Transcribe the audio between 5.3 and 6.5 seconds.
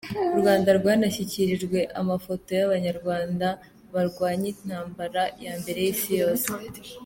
ya mbere y’Isi yose.